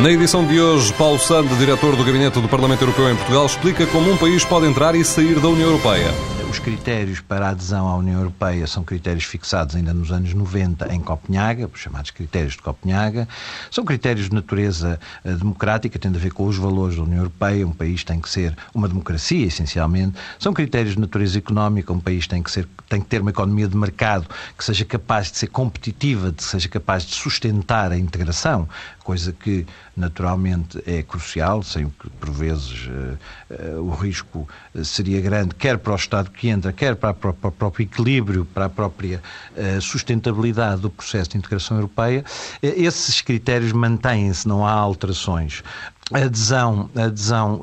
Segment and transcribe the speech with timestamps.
[0.00, 3.86] Na edição de hoje, Paulo Sande, diretor do Gabinete do Parlamento Europeu em Portugal, explica
[3.86, 6.12] como um país pode entrar e sair da União Europeia.
[6.52, 10.92] Os critérios para a adesão à União Europeia são critérios fixados ainda nos anos 90
[10.92, 13.26] em Copenhaga, os chamados critérios de Copenhaga.
[13.70, 17.66] São critérios de natureza uh, democrática, tendo a ver com os valores da União Europeia.
[17.66, 20.14] Um país tem que ser uma democracia, essencialmente.
[20.38, 21.90] São critérios de natureza económica.
[21.90, 25.32] Um país tem que, ser, tem que ter uma economia de mercado que seja capaz
[25.32, 28.68] de ser competitiva, que seja capaz de sustentar a integração,
[29.02, 34.48] coisa que naturalmente é crucial, sem que por vezes uh, uh, o risco
[34.82, 38.66] seria grande, quer para o Estado que entra, quer para, para, o próprio equilíbrio, para
[38.66, 39.22] a própria
[39.56, 42.24] uh, sustentabilidade do processo de integração europeia,
[42.62, 45.62] esses critérios mantêm-se, não há alterações.
[46.12, 47.62] A adesão, a adesão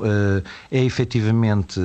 [0.72, 1.78] é efetivamente,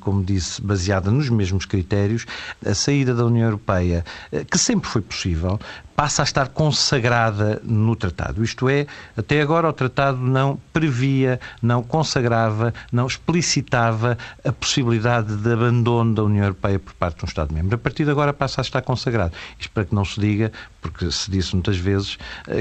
[0.00, 2.26] como disse, baseada nos mesmos critérios.
[2.66, 4.04] A saída da União Europeia,
[4.50, 5.58] que sempre foi possível,
[6.00, 8.42] passa a estar consagrada no tratado.
[8.42, 15.52] Isto é, até agora o tratado não previa, não consagrava, não explicitava a possibilidade de
[15.52, 17.74] abandono da União Europeia por parte de um Estado-membro.
[17.74, 19.34] A partir de agora passa a estar consagrado.
[19.58, 22.16] Isto para que não se diga, porque se disse muitas vezes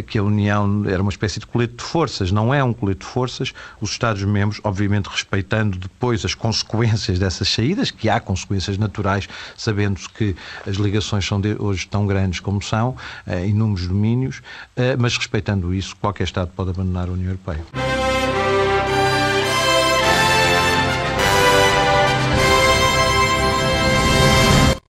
[0.07, 2.33] que a União era uma espécie de colete de forças.
[2.33, 3.53] Não é um colete de forças.
[3.79, 10.35] Os Estados-membros, obviamente respeitando depois as consequências dessas saídas, que há consequências naturais, sabendo-se que
[10.67, 12.97] as ligações são hoje tão grandes como são,
[13.45, 14.41] inúmeros domínios,
[14.97, 17.98] mas respeitando isso, qualquer Estado pode abandonar a União Europeia.